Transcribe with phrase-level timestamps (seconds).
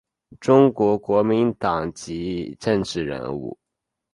[0.39, 3.55] 中国国民党籍政治人物。